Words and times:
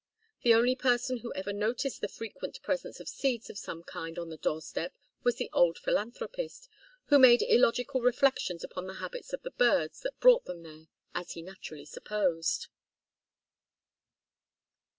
The 0.41 0.55
only 0.55 0.75
person 0.75 1.17
who 1.17 1.31
ever 1.35 1.53
noticed 1.53 2.01
the 2.01 2.07
frequent 2.07 2.59
presence 2.63 2.99
of 2.99 3.07
seeds 3.07 3.51
of 3.51 3.57
some 3.59 3.83
kind 3.83 4.17
on 4.17 4.29
the 4.29 4.37
doorstep 4.37 4.95
was 5.21 5.35
the 5.35 5.51
old 5.53 5.77
philanthropist, 5.77 6.67
who 7.09 7.19
made 7.19 7.43
illogical 7.43 8.01
reflections 8.01 8.63
upon 8.63 8.87
the 8.87 8.95
habits 8.95 9.31
of 9.31 9.43
the 9.43 9.51
birds 9.51 9.99
that 10.01 10.19
brought 10.19 10.45
them 10.45 10.63
there, 10.63 10.87
as 11.13 11.33
he 11.33 11.43
naturally 11.43 11.85
supposed. 11.85 12.67